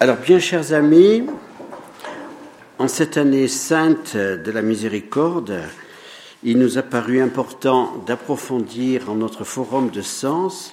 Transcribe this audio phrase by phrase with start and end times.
[0.00, 1.24] Alors, bien chers amis,
[2.78, 5.58] en cette année sainte de la miséricorde,
[6.44, 10.72] il nous a paru important d'approfondir en notre forum de sens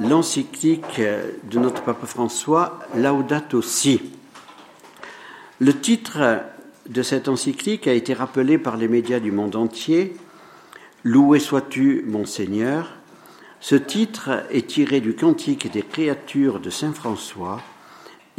[0.00, 4.02] l'encyclique de notre pape François, Laudato Si.
[5.58, 6.38] Le titre
[6.88, 10.14] de cette encyclique a été rappelé par les médias du monde entier.
[11.02, 12.92] Loué sois-tu, mon Seigneur.
[13.58, 17.60] Ce titre est tiré du Cantique des créatures de Saint François.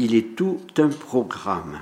[0.03, 1.77] Il est tout un programme.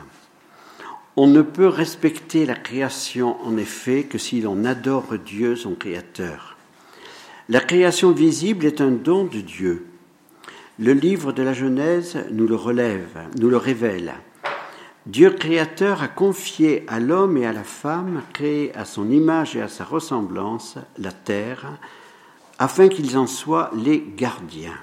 [1.15, 6.57] On ne peut respecter la création, en effet, que si l'on adore Dieu, son Créateur.
[7.47, 9.85] La création visible est un don de Dieu.
[10.79, 14.13] Le livre de la Genèse nous le relève, nous le révèle.
[15.05, 19.61] Dieu créateur a confié à l'homme et à la femme, créés à son image et
[19.61, 21.71] à sa ressemblance, la terre,
[22.57, 24.77] afin qu'ils en soient les gardiens.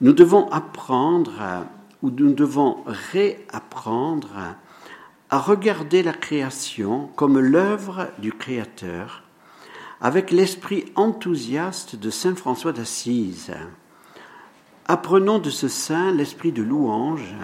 [0.00, 1.66] Nous devons apprendre,
[2.02, 4.56] ou nous devons réapprendre
[5.30, 9.22] à regarder la création comme l'œuvre du Créateur,
[10.00, 13.52] avec l'esprit enthousiaste de Saint François d'Assise.
[14.86, 17.34] Apprenons de ce saint l'esprit de louange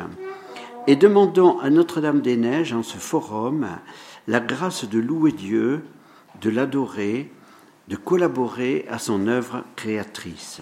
[0.88, 3.68] et demandons à Notre-Dame-des-Neiges, en ce forum,
[4.26, 5.84] la grâce de louer Dieu,
[6.40, 7.32] de l'adorer,
[7.88, 10.60] de collaborer à son œuvre créatrice.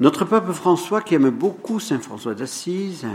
[0.00, 3.06] Notre pape François, qui aime beaucoup Saint François d'Assise,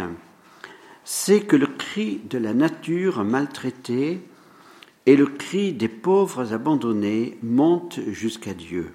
[1.04, 4.22] c'est que le cri de la nature maltraitée
[5.06, 8.94] et le cri des pauvres abandonnés montent jusqu'à Dieu.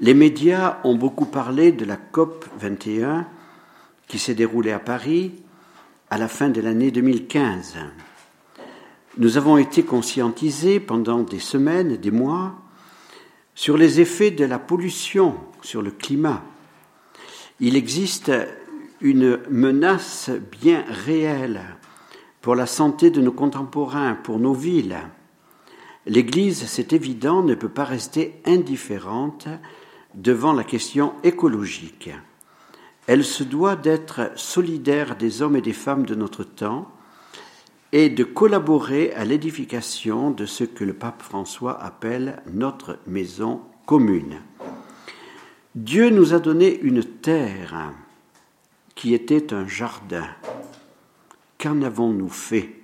[0.00, 3.26] Les médias ont beaucoup parlé de la COP 21
[4.06, 5.32] qui s'est déroulée à Paris
[6.08, 7.76] à la fin de l'année 2015.
[9.18, 12.54] Nous avons été conscientisés pendant des semaines, des mois,
[13.58, 16.44] sur les effets de la pollution sur le climat.
[17.58, 18.30] Il existe
[19.00, 21.62] une menace bien réelle
[22.40, 24.98] pour la santé de nos contemporains, pour nos villes.
[26.06, 29.48] L'Église, c'est évident, ne peut pas rester indifférente
[30.14, 32.10] devant la question écologique.
[33.08, 36.92] Elle se doit d'être solidaire des hommes et des femmes de notre temps
[37.92, 44.40] et de collaborer à l'édification de ce que le pape François appelle notre maison commune.
[45.74, 47.92] Dieu nous a donné une terre
[48.94, 50.28] qui était un jardin.
[51.58, 52.74] Qu'en avons-nous fait?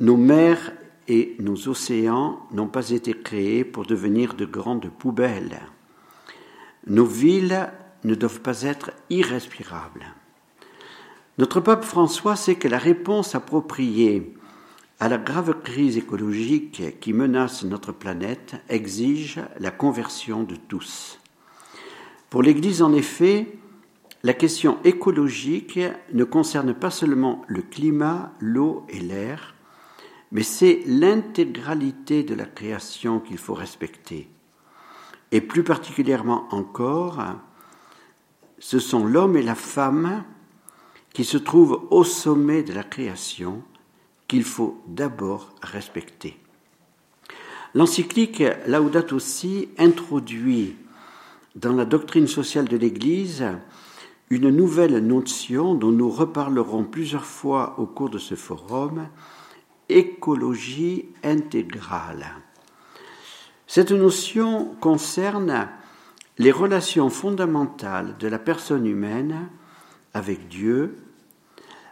[0.00, 0.72] Nos mers
[1.08, 5.60] et nos océans n'ont pas été créés pour devenir de grandes poubelles.
[6.86, 7.70] Nos villes
[8.04, 10.06] ne doivent pas être irrespirables.
[11.38, 14.34] Notre pape François sait que la réponse appropriée
[14.98, 21.20] à la grave crise écologique qui menace notre planète exige la conversion de tous.
[22.28, 23.56] Pour l'Église, en effet,
[24.24, 25.78] la question écologique
[26.12, 29.54] ne concerne pas seulement le climat, l'eau et l'air,
[30.32, 34.28] mais c'est l'intégralité de la création qu'il faut respecter.
[35.30, 37.22] Et plus particulièrement encore,
[38.58, 40.24] ce sont l'homme et la femme
[41.12, 43.62] qui se trouvent au sommet de la création
[44.26, 46.38] qu'il faut d'abord respecter.
[47.74, 50.76] L'encyclique Laudato Si introduit
[51.54, 53.44] dans la doctrine sociale de l'Église
[54.30, 59.08] une nouvelle notion dont nous reparlerons plusieurs fois au cours de ce forum,
[59.88, 62.26] écologie intégrale.
[63.66, 65.68] Cette notion concerne
[66.38, 69.48] les relations fondamentales de la personne humaine
[70.14, 70.96] avec Dieu,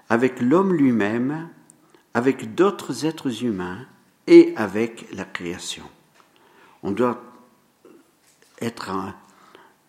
[0.09, 1.49] avec l'homme lui-même,
[2.15, 3.87] avec d'autres êtres humains
[4.27, 5.85] et avec la création.
[6.83, 7.23] On doit
[8.61, 8.91] être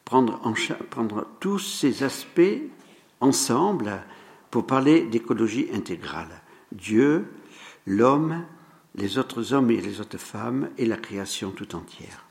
[0.04, 0.54] prendre, en,
[0.90, 2.62] prendre tous ces aspects
[3.20, 4.02] ensemble
[4.52, 6.42] pour parler d'écologie intégrale.
[6.72, 7.28] Dieu,
[7.86, 8.44] l'homme,
[8.96, 12.26] les autres hommes et les autres femmes et la création tout entière.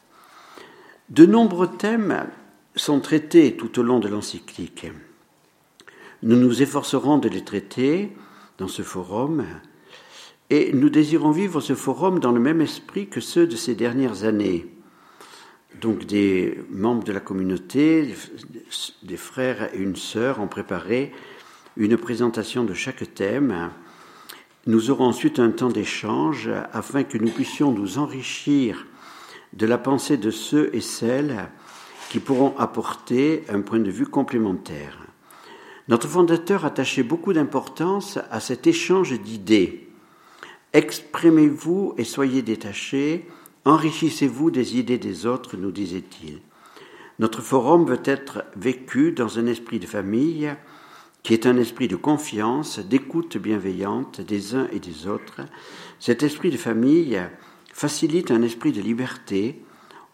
[1.08, 2.26] De nombreux thèmes
[2.74, 4.86] sont traités tout au long de l'encyclique.
[6.22, 8.12] Nous nous efforcerons de les traiter
[8.58, 9.44] dans ce forum
[10.50, 14.24] et nous désirons vivre ce forum dans le même esprit que ceux de ces dernières
[14.24, 14.66] années
[15.80, 18.14] donc des membres de la communauté,
[19.02, 21.12] des frères et une sœur ont préparé
[21.76, 23.70] une présentation de chaque thème.
[24.66, 28.86] Nous aurons ensuite un temps d'échange afin que nous puissions nous enrichir
[29.52, 31.48] de la pensée de ceux et celles
[32.10, 35.05] qui pourront apporter un point de vue complémentaire.
[35.88, 39.88] Notre fondateur attachait beaucoup d'importance à cet échange d'idées.
[40.72, 43.28] Exprimez-vous et soyez détachés
[43.64, 46.40] Enrichissez-vous des idées des autres, nous disait-il.
[47.18, 50.54] Notre forum veut être vécu dans un esprit de famille
[51.24, 55.40] qui est un esprit de confiance, d'écoute bienveillante des uns et des autres.
[55.98, 57.20] Cet esprit de famille
[57.72, 59.64] facilite un esprit de liberté.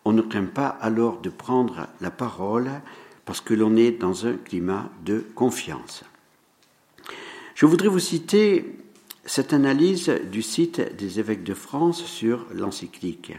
[0.07, 2.71] On ne craint pas alors de prendre la parole
[3.25, 6.05] parce que l'on est dans un climat de confiance.
[7.55, 8.77] Je voudrais vous citer
[9.25, 13.35] cette analyse du site des évêques de France sur l'encyclique.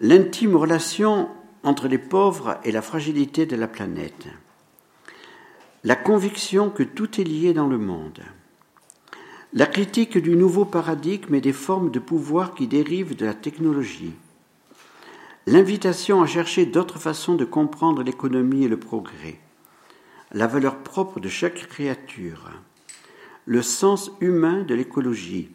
[0.00, 1.28] L'intime relation
[1.62, 4.26] entre les pauvres et la fragilité de la planète.
[5.84, 8.20] La conviction que tout est lié dans le monde.
[9.52, 14.14] La critique du nouveau paradigme et des formes de pouvoir qui dérivent de la technologie.
[15.46, 19.38] L'invitation à chercher d'autres façons de comprendre l'économie et le progrès.
[20.32, 22.50] La valeur propre de chaque créature
[23.46, 25.50] le sens humain de l'écologie,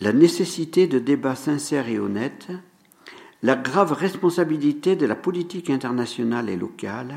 [0.00, 2.50] la nécessité de débats sincères et honnêtes,
[3.42, 7.14] la grave responsabilité de la politique internationale et locale,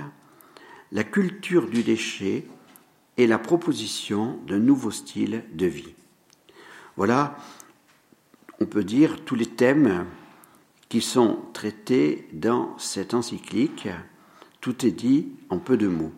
[0.91, 2.45] la culture du déchet
[3.17, 5.93] et la proposition d'un nouveau style de vie.
[6.97, 7.37] Voilà,
[8.59, 10.05] on peut dire, tous les thèmes
[10.91, 13.87] qui sont traités dans cette encyclique.
[14.59, 16.11] Tout est dit en peu de mots.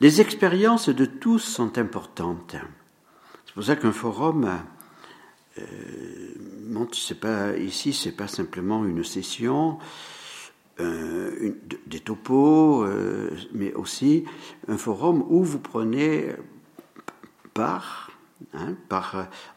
[0.00, 2.56] Les expériences de tous sont importantes.
[3.44, 4.48] C'est pour ça qu'un forum,
[5.58, 5.64] euh,
[6.92, 9.78] c'est pas, ici, pas simplement une session,
[10.80, 11.52] euh,
[11.86, 14.24] des topos, euh, mais aussi
[14.68, 16.30] un forum où vous prenez
[17.52, 18.10] part,
[18.54, 18.74] hein,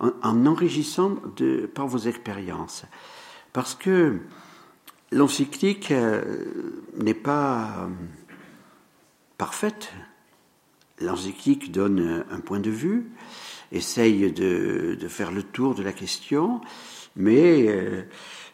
[0.02, 1.16] en, enrichissant
[1.74, 2.84] par vos expériences.
[3.56, 4.18] Parce que
[5.14, 5.94] l'encyclique
[6.98, 7.88] n'est pas
[9.38, 9.94] parfaite.
[11.00, 13.12] L'encyclique donne un point de vue,
[13.72, 16.60] essaye de, faire le tour de la question,
[17.16, 18.02] mais euh,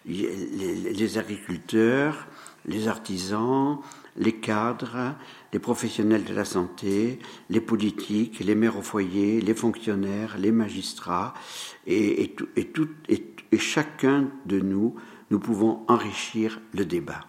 [0.06, 2.27] les, agriculteurs,
[2.68, 3.80] les artisans,
[4.18, 5.15] les cadres,
[5.51, 7.18] les professionnels de la santé,
[7.50, 11.33] les politiques, les maires au foyer, les fonctionnaires, les magistrats,
[11.88, 12.71] et, et, et,
[13.09, 14.95] et chacun de nous,
[15.30, 17.21] nous pouvons enrichir le débat.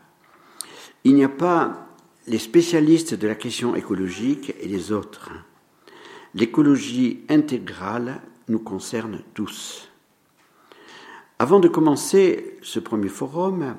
[1.05, 1.89] Il n'y a pas
[2.27, 5.31] les spécialistes de la question écologique et les autres.
[6.35, 9.89] L'écologie intégrale nous concerne tous.
[11.39, 13.77] Avant de commencer ce premier forum,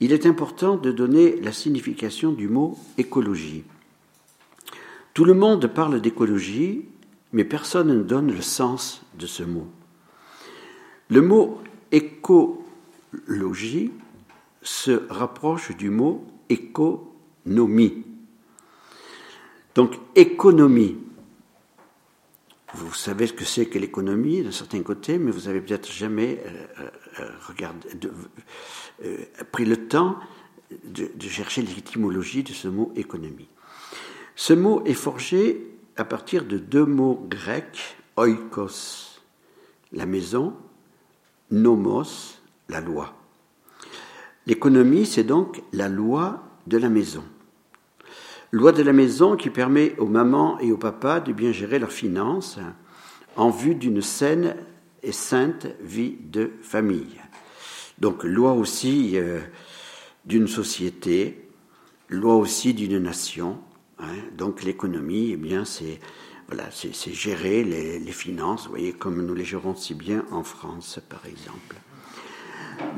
[0.00, 3.64] il est important de donner la signification du mot écologie.
[5.12, 6.86] Tout le monde parle d'écologie,
[7.32, 9.66] mais personne ne donne le sens de ce mot.
[11.08, 11.60] Le mot
[11.90, 13.90] écologie
[14.62, 17.08] se rapproche du mot éco
[17.48, 18.04] économie.
[19.74, 20.98] Donc économie.
[22.74, 26.38] Vous savez ce que c'est que l'économie d'un certain côté, mais vous avez peut-être jamais
[26.44, 26.90] euh,
[27.20, 28.08] euh,
[29.04, 29.16] euh,
[29.50, 30.18] pris le temps
[30.84, 33.48] de chercher l'étymologie de ce mot économie.
[34.36, 35.66] Ce mot est forgé
[35.96, 39.22] à partir de deux mots grecs, oikos,
[39.92, 40.54] la maison,
[41.50, 43.14] nomos, la loi.
[44.46, 47.24] L'économie, c'est donc la loi de la maison.
[48.50, 51.92] Loi de la maison qui permet aux mamans et aux papas de bien gérer leurs
[51.92, 52.58] finances
[53.36, 54.56] en vue d'une saine
[55.02, 57.20] et sainte vie de famille.
[57.98, 59.40] Donc loi aussi euh,
[60.24, 61.48] d'une société,
[62.08, 63.58] loi aussi d'une nation.
[63.98, 64.06] Hein.
[64.36, 66.00] Donc l'économie, eh bien c'est
[66.48, 70.98] voilà, c'est gérer les, finances, vous voyez, comme nous les gérons si bien en France,
[71.10, 71.76] par exemple.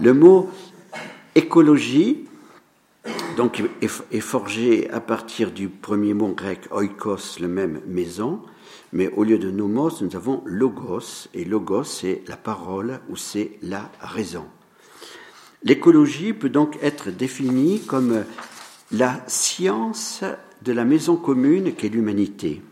[0.01, 0.49] Le mot
[1.35, 2.27] écologie
[3.37, 8.41] donc est forgé à partir du premier mot grec oikos, le même maison,
[8.93, 13.59] mais au lieu de nomos, nous avons logos, et logos c'est la parole ou c'est
[13.63, 14.45] la raison.
[15.65, 18.25] L'écologie peut donc être définie comme
[18.93, 20.23] la science
[20.63, 22.63] de la maison commune qu'est l'humanité.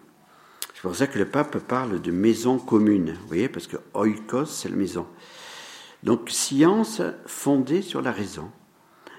[0.79, 4.47] C'est pour ça que le pape parle de maison commune, vous voyez, parce que oikos
[4.47, 5.09] c'est la maison.
[6.05, 8.49] Donc science fondée sur la raison.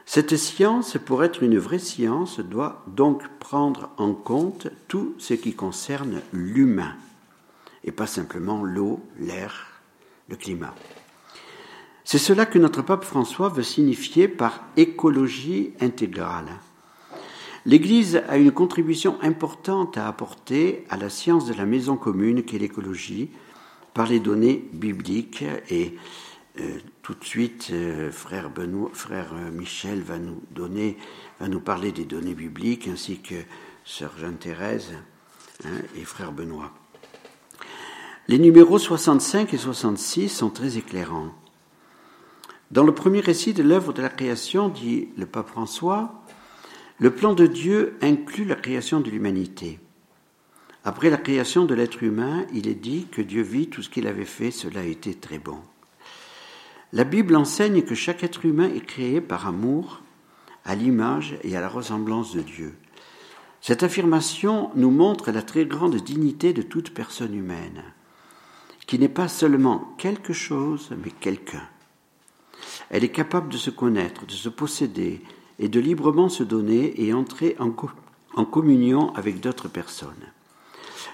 [0.06, 5.54] Cette science, pour être une vraie science, doit donc prendre en compte tout ce qui
[5.54, 6.96] concerne l'humain,
[7.84, 9.82] et pas simplement l'eau, l'air,
[10.30, 10.74] le climat.
[12.06, 16.48] C'est cela que notre pape François veut signifier par écologie intégrale.
[17.70, 22.58] L'Église a une contribution importante à apporter à la science de la maison commune qu'est
[22.58, 23.30] l'écologie
[23.94, 25.96] par les données bibliques et
[26.60, 30.98] euh, tout de suite, euh, frère, euh, Michel va nous donner,
[31.40, 33.36] va nous parler des données bibliques, ainsi que
[33.86, 34.94] sœur Jeanne-Thérèse
[35.64, 36.72] hein, et frère Benoît.
[38.28, 41.36] Les numéros 65 et 66 sont très éclairants.
[42.72, 46.24] Dans le premier récit de l'œuvre de la création, dit le pape François,
[47.00, 49.80] le plan de Dieu inclut la création de l'humanité.
[50.84, 54.06] Après la création de l'être humain, il est dit que Dieu vit tout ce qu'il
[54.06, 55.60] avait fait, cela été très bon.
[56.92, 60.02] La Bible enseigne que chaque être humain est créé par amour,
[60.66, 62.76] à l'image et à la ressemblance de Dieu.
[63.62, 67.84] Cette affirmation nous montre la très grande dignité de toute personne humaine,
[68.88, 71.68] qui n'est pas seulement quelque chose, mais quelqu'un.
[72.90, 75.22] Elle est capable de se connaître, de se posséder
[75.60, 80.32] et de librement se donner et entrer en, communion avec d'autres personnes.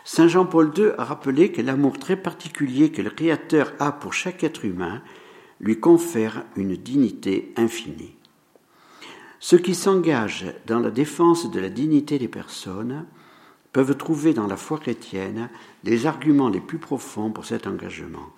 [0.04, 4.44] Saint Jean-Paul II a rappelé que l'amour très particulier que le Créateur a pour chaque
[4.44, 5.02] être humain
[5.60, 8.16] lui confère une dignité infinie.
[9.40, 13.06] Ceux qui s'engagent dans la défense de la dignité des personnes
[13.74, 15.50] peuvent trouver dans la foi chrétienne
[15.84, 18.30] les arguments les plus profonds pour cet engagement.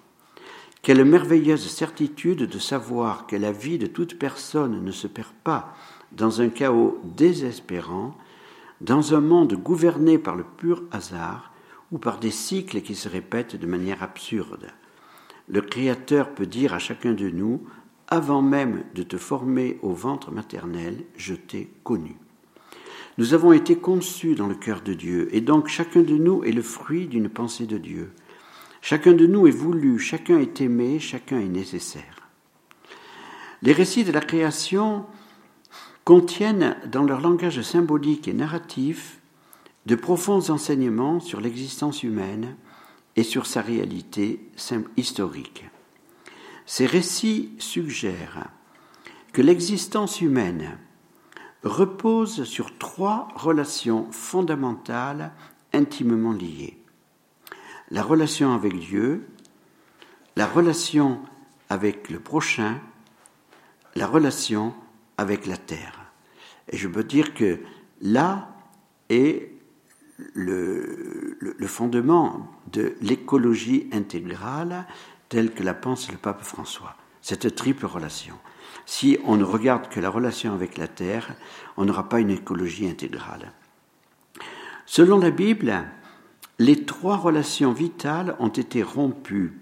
[0.82, 5.76] Quelle merveilleuse certitude de savoir que la vie de toute personne ne se perd pas
[6.18, 8.18] dans un chaos désespérant,
[8.82, 11.54] dans un monde gouverné par le pur hasard
[11.92, 14.68] ou par des cycles qui se répètent de manière absurde.
[15.48, 17.62] Le Créateur peut dire à chacun de nous,
[18.08, 22.16] avant même de te former au ventre maternel, je t'ai connu.
[23.18, 26.52] Nous avons été conçus dans le cœur de Dieu, et donc chacun de nous est
[26.52, 28.12] le fruit d'une pensée de Dieu.
[28.82, 32.30] Chacun de nous est voulu, chacun est aimé, chacun est nécessaire.
[33.62, 35.06] Les récits de la création
[36.08, 39.20] contiennent dans leur langage symbolique et narratif
[39.88, 42.56] de profonds enseignements sur l'existence humaine
[43.18, 44.40] et sur sa réalité
[44.96, 45.66] historique.
[46.66, 48.48] Ces récits suggèrent
[49.34, 50.78] que l'existence humaine
[51.64, 55.34] repose sur trois relations fondamentales
[55.74, 56.78] intimement liées.
[57.92, 59.28] La relation avec Dieu,
[60.38, 61.20] la relation
[61.68, 62.80] avec le prochain,
[63.96, 64.87] la relation avec
[65.18, 66.12] la terre.
[66.70, 67.60] Et je peux dire que
[68.02, 68.50] là
[69.10, 69.52] est
[70.34, 74.86] le, fondement de l'écologie intégrale
[75.30, 76.96] telle que la pense le pape François.
[77.22, 78.36] Cette triple relation.
[78.86, 81.36] Si on ne regarde que la relation avec la Terre,
[81.76, 83.52] on n'aura pas une écologie intégrale.
[84.86, 85.84] Selon la Bible,
[86.60, 89.60] les trois relations vitales ont été rompues,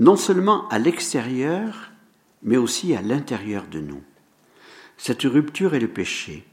[0.00, 1.92] non seulement à l'extérieur,
[2.42, 4.02] mais aussi à l'intérieur de nous.
[5.02, 6.44] Cette rupture est le péché.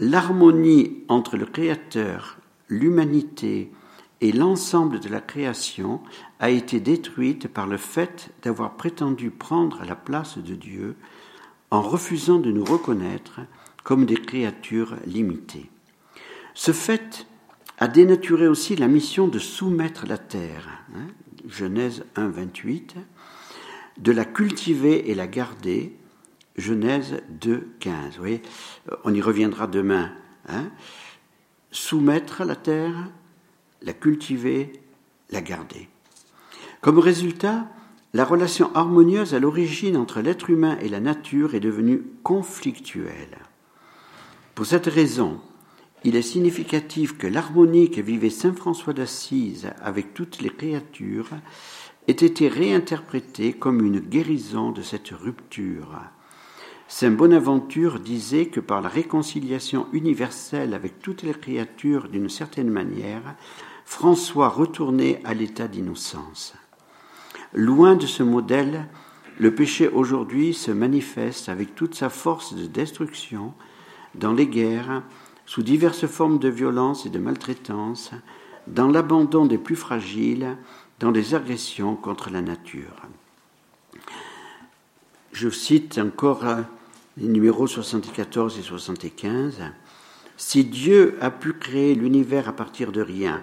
[0.00, 2.38] L'harmonie entre le Créateur,
[2.68, 3.70] l'humanité
[4.20, 6.00] et l'ensemble de la création
[6.40, 10.96] a été détruite par le fait d'avoir prétendu prendre la place de Dieu
[11.70, 13.38] en refusant de nous reconnaître
[13.84, 15.70] comme des créatures limitées.
[16.52, 17.28] Ce fait
[17.78, 21.06] a dénaturé aussi la mission de soumettre la terre, hein,
[21.48, 22.96] Genèse 1, 28,
[23.98, 25.96] de la cultiver et la garder,
[26.56, 28.14] Genèse 2, 15.
[28.14, 28.42] Vous voyez,
[29.04, 30.12] on y reviendra demain.
[30.48, 30.70] Hein.
[31.70, 33.10] Soumettre la terre,
[33.82, 34.72] la cultiver,
[35.30, 35.88] la garder.
[36.80, 37.68] Comme résultat,
[38.14, 43.38] la relation harmonieuse à l'origine entre l'être humain et la nature est devenue conflictuelle.
[44.54, 45.40] Pour cette raison,
[46.04, 51.30] il est significatif que l'harmonie que vivait Saint François d'Assise avec toutes les créatures
[52.08, 56.00] ait été réinterprétée comme une guérison de cette rupture
[56.88, 63.34] Saint Bonaventure disait que par la réconciliation universelle avec toutes les créatures d'une certaine manière,
[63.84, 66.54] François retournait à l'état d'innocence.
[67.52, 68.86] Loin de ce modèle,
[69.38, 73.52] le péché aujourd'hui se manifeste avec toute sa force de destruction
[74.14, 75.02] dans les guerres,
[75.44, 78.12] sous diverses formes de violence et de maltraitance,
[78.66, 80.56] dans l'abandon des plus fragiles,
[81.00, 83.02] dans les agressions contre la nature.
[85.36, 86.46] Je cite encore
[87.18, 89.64] les numéros 74 et 75,
[90.38, 93.42] si Dieu a pu créer l'univers à partir de rien,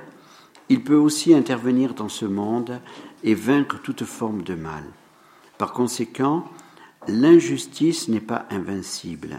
[0.69, 2.81] il peut aussi intervenir dans ce monde
[3.23, 4.83] et vaincre toute forme de mal.
[5.59, 6.45] Par conséquent,
[7.07, 9.38] l'injustice n'est pas invincible.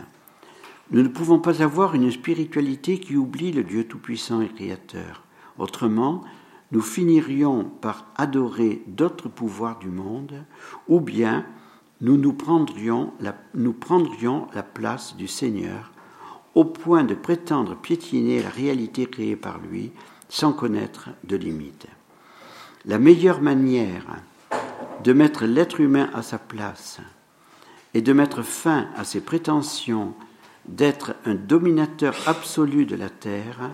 [0.93, 5.25] Nous ne pouvons pas avoir une spiritualité qui oublie le Dieu Tout-Puissant et Créateur.
[5.59, 6.23] Autrement,
[6.71, 10.45] nous finirions par adorer d'autres pouvoirs du monde,
[10.87, 11.45] ou bien
[12.01, 15.93] nous nous prendrions, la, nous prendrions la place du Seigneur
[16.55, 19.93] au point de prétendre piétiner la réalité créée par lui
[20.29, 21.87] sans connaître de limites.
[22.85, 24.07] La meilleure manière
[25.03, 27.01] de mettre l'être humain à sa place
[27.95, 30.15] et de mettre fin à ses prétentions
[30.67, 33.71] d'être un dominateur absolu de la terre,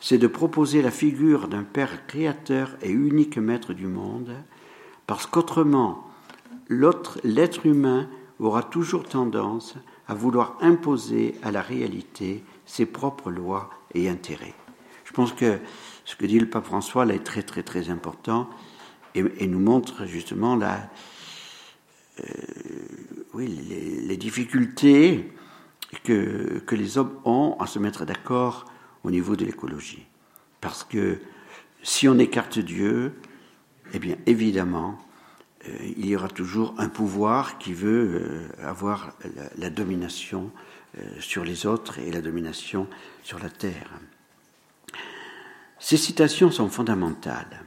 [0.00, 4.32] c'est de proposer la figure d'un Père créateur et unique maître du monde,
[5.06, 6.05] parce qu'autrement
[6.68, 8.08] l'être humain
[8.38, 9.74] aura toujours tendance
[10.08, 14.54] à vouloir imposer à la réalité ses propres lois et intérêts.
[15.04, 15.58] Je pense que
[16.04, 18.50] ce que dit le pape François là est très très très important
[19.14, 20.90] et, nous montre justement la,
[22.20, 22.24] euh,
[23.32, 25.32] oui, les, difficultés
[26.04, 28.66] que, que les hommes ont à se mettre d'accord
[29.04, 30.04] au niveau de l'écologie.
[30.60, 31.18] Parce que
[31.82, 33.14] si on écarte Dieu,
[33.94, 34.98] eh bien évidemment,
[35.96, 39.16] il y aura toujours un pouvoir qui veut euh, avoir
[39.58, 40.50] la, domination
[41.20, 42.86] sur les autres et la domination
[43.22, 43.90] sur la terre.
[45.78, 47.64] Ces citations sont fondamentales.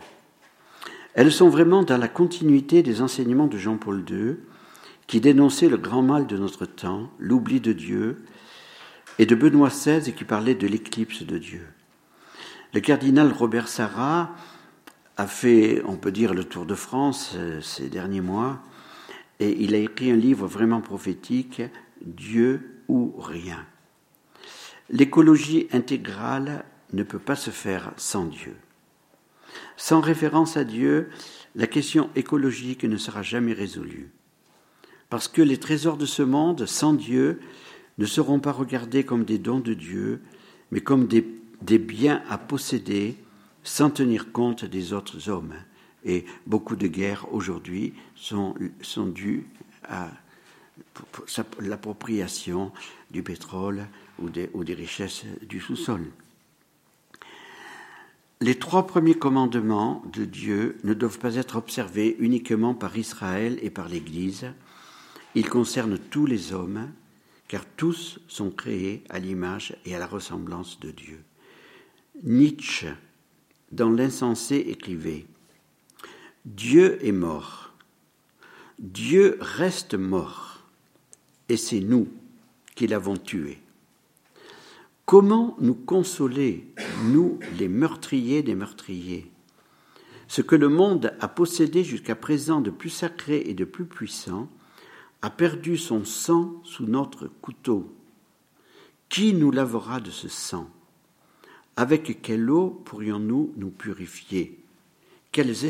[1.14, 4.38] Elles sont vraiment dans la continuité des enseignements de Jean-Paul II,
[5.06, 8.24] qui dénonçait le grand mal de notre temps, l'oubli de Dieu,
[9.18, 11.68] et de Benoît XVI, qui parlait de l'éclipse de Dieu.
[12.74, 14.32] Le cardinal Robert Sarrat
[15.20, 18.62] a fait, on peut dire, le tour de France euh, ces derniers mois,
[19.42, 21.62] et il a écrit un livre vraiment prophétique,
[22.02, 23.66] Dieu ou rien.
[24.90, 28.56] L'écologie intégrale ne peut pas se faire sans Dieu.
[29.76, 31.10] Sans référence à Dieu,
[31.54, 34.12] la question écologique ne sera jamais résolue.
[35.10, 37.42] Parce que les trésors de ce monde, sans Dieu,
[37.98, 40.22] ne seront pas regardés comme des dons de Dieu,
[40.72, 43.18] mais comme des, biens à posséder
[43.70, 45.54] sans tenir compte des autres hommes.
[46.04, 49.46] Et beaucoup de guerres aujourd'hui sont, sont dues
[49.88, 50.10] à
[51.60, 52.72] l'appropriation
[53.12, 53.86] du pétrole
[54.18, 56.04] ou des, ou des richesses du sous-sol.
[58.42, 63.70] Les trois premiers commandements de Dieu ne doivent pas être observés uniquement par Israël et
[63.70, 64.48] par l'Église.
[65.36, 66.90] Ils concernent tous les hommes,
[67.48, 71.24] car tous sont créés à l'image et à la ressemblance de Dieu.
[72.24, 72.88] Nietzsche,
[73.72, 75.26] dans l'insensé, écrivait
[76.46, 77.74] Dieu est mort.
[78.80, 80.64] Dieu reste mort.
[81.50, 82.08] Et c'est nous
[82.76, 83.60] qui l'avons tué.
[85.06, 86.68] Comment nous consoler,
[87.06, 89.30] nous, les meurtriers des meurtriers?
[90.28, 94.48] Ce que le monde a possédé jusqu'à présent de plus sacré et de plus puissant
[95.22, 97.92] a perdu son sang sous notre couteau.
[99.10, 100.70] Qui nous lavera de ce sang?
[101.80, 104.60] Avec quelle eau pourrions-nous nous purifier?
[105.32, 105.64] Quelles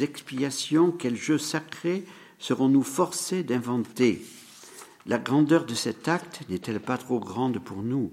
[0.00, 2.04] expiations, quels jeux sacrés
[2.38, 4.24] serons-nous forcés d'inventer?
[5.04, 8.12] La grandeur de cet acte n'est-elle pas trop grande pour nous?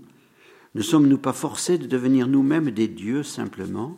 [0.73, 3.95] Ne sommes-nous pas forcés de devenir nous-mêmes des dieux simplement,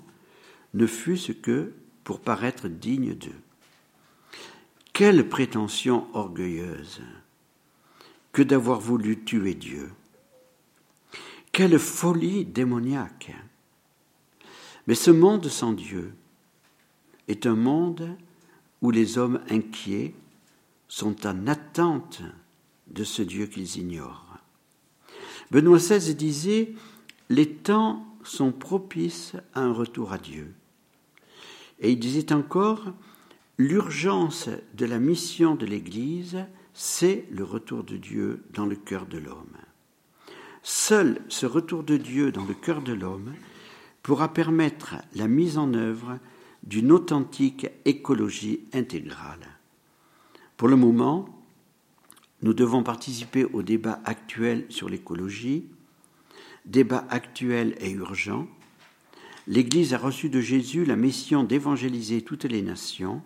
[0.74, 1.72] ne fût-ce que
[2.04, 3.42] pour paraître dignes d'eux.
[4.92, 7.00] Quelle prétention orgueilleuse!
[8.34, 9.90] Que d'avoir voulu tuer Dieu
[11.56, 13.34] Quelle folie démoniaque
[14.88, 16.14] Mais ce monde sans Dieu
[17.30, 18.10] est un monde
[18.82, 20.14] où les hommes inquiets
[20.90, 22.22] sont en attente
[22.88, 24.38] de ce Dieu qu'ils ignorent.
[25.50, 26.74] Benoît XVI disait
[27.30, 30.54] Les temps sont propices à un retour à Dieu.
[31.80, 32.84] Et il disait encore
[33.58, 36.38] L'urgence de la mission de l'Église,
[36.74, 39.56] c'est le retour de Dieu dans le cœur de l'homme.
[40.68, 43.36] Seul ce retour de Dieu dans le cœur de l'homme
[44.02, 46.18] pourra permettre la mise en œuvre
[46.64, 49.48] d'une authentique écologie intégrale.
[50.58, 51.30] Pour le moment,
[52.42, 55.68] nous devons participer au débat actuel sur l'écologie,
[56.66, 58.48] débat actuel et urgent.
[59.46, 63.22] L'Église a reçu de Jésus la mission d'évangéliser toutes les nations.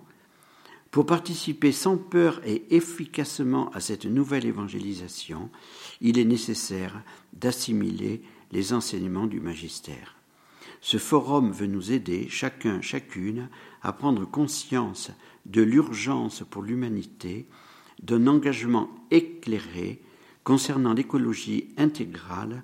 [0.92, 5.50] Pour participer sans peur et efficacement à cette nouvelle évangélisation,
[6.02, 10.16] il est nécessaire d'assimiler les enseignements du magistère.
[10.82, 13.50] Ce forum veut nous aider, chacun, chacune,
[13.84, 15.12] à prendre conscience
[15.46, 17.48] de l'urgence pour l'humanité
[18.02, 20.02] d'un engagement éclairé
[20.44, 22.64] concernant l'écologie intégrale,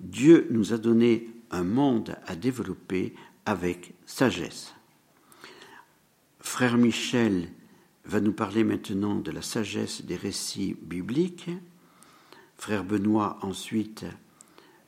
[0.00, 3.14] Dieu nous a donné un monde à développer
[3.46, 4.74] avec sagesse.
[6.40, 7.48] Frère Michel
[8.04, 11.50] va nous parler maintenant de la sagesse des récits bibliques.
[12.56, 14.04] Frère Benoît ensuite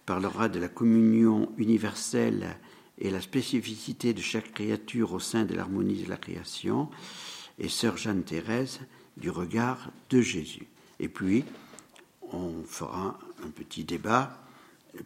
[0.06, 2.58] parlera de la communion universelle
[2.98, 6.90] et la spécificité de chaque créature au sein de l'harmonie de la création.
[7.58, 8.80] Et sœur Jeanne Thérèse
[9.16, 10.66] du regard de Jésus.
[10.98, 11.44] Et puis,
[12.32, 14.38] on fera un petit débat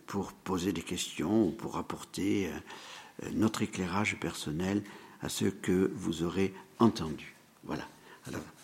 [0.06, 4.82] pour poser des questions ou pour apporter euh, notre éclairage personnel
[5.22, 7.34] à ce que vous aurez entendu.
[7.64, 7.86] Voilà.
[8.28, 8.55] Alors,